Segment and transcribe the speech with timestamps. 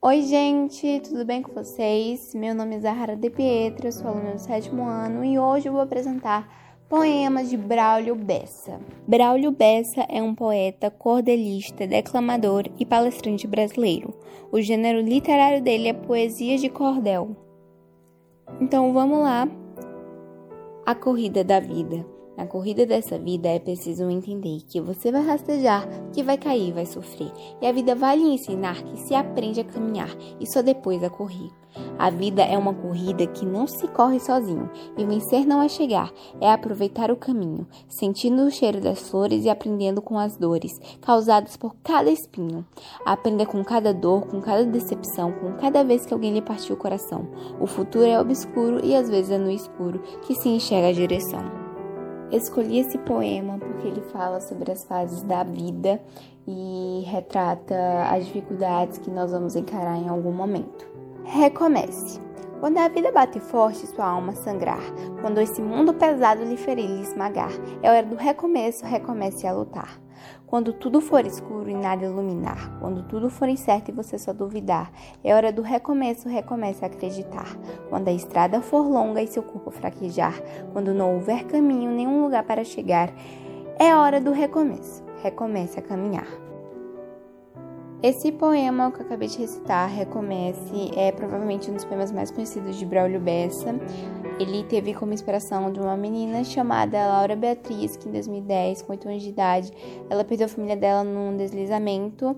[0.00, 2.32] Oi, gente, tudo bem com vocês?
[2.32, 5.82] Meu nome é Zahara De Pietro, sou aluna do sétimo ano e hoje eu vou
[5.82, 6.48] apresentar
[6.88, 8.78] poemas de Braulio Bessa.
[9.08, 14.14] Braulio Bessa é um poeta, cordelista, declamador e palestrante brasileiro.
[14.52, 17.36] O gênero literário dele é poesia de cordel.
[18.60, 19.48] Então vamos lá.
[20.86, 22.06] A corrida da vida.
[22.38, 26.86] Na corrida dessa vida é preciso entender que você vai rastejar, que vai cair, vai
[26.86, 27.32] sofrer.
[27.60, 31.10] E a vida vai lhe ensinar que se aprende a caminhar e só depois a
[31.10, 31.50] correr.
[31.98, 36.12] A vida é uma corrida que não se corre sozinho, e vencer não é chegar,
[36.40, 41.56] é aproveitar o caminho, sentindo o cheiro das flores e aprendendo com as dores causadas
[41.56, 42.64] por cada espinho.
[43.04, 46.78] Aprenda com cada dor, com cada decepção, com cada vez que alguém lhe partiu o
[46.78, 47.28] coração.
[47.60, 51.57] O futuro é obscuro e às vezes é no escuro que se enxerga a direção.
[52.30, 56.00] Escolhi esse poema porque ele fala sobre as fases da vida
[56.46, 57.74] e retrata
[58.10, 60.86] as dificuldades que nós vamos encarar em algum momento.
[61.24, 62.27] Recomece.
[62.60, 64.82] Quando a vida bate forte, sua alma sangrar.
[65.20, 67.52] Quando esse mundo pesado lhe ferir, lhe esmagar.
[67.82, 70.00] É hora do recomeço, recomece a lutar.
[70.44, 74.90] Quando tudo for escuro e nada iluminar, quando tudo for incerto e você só duvidar,
[75.22, 77.56] é hora do recomeço, recomece a acreditar.
[77.88, 80.34] Quando a estrada for longa e seu corpo fraquejar,
[80.72, 83.12] quando não houver caminho, nenhum lugar para chegar,
[83.78, 86.47] é hora do recomeço, recomece a caminhar.
[88.00, 92.76] Esse poema que eu acabei de recitar, Recomece, é provavelmente um dos poemas mais conhecidos
[92.76, 93.74] de Braulio Bessa.
[94.38, 99.08] Ele teve como inspiração de uma menina chamada Laura Beatriz, que em 2010, com 8
[99.08, 99.72] anos de idade,
[100.08, 102.36] ela perdeu a família dela num deslizamento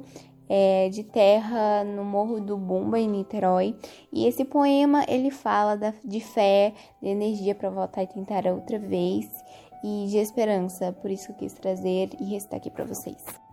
[0.49, 3.77] é, de terra no Morro do Bumba, em Niterói.
[4.11, 6.73] E esse poema, ele fala da, de fé,
[7.03, 9.29] de energia para voltar e tentar outra vez,
[9.85, 10.91] e de esperança.
[10.91, 13.50] Por isso eu quis trazer e recitar aqui para vocês.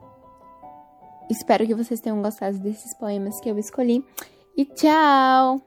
[1.30, 4.04] Espero que vocês tenham gostado desses poemas que eu escolhi.
[4.56, 5.62] E tchau!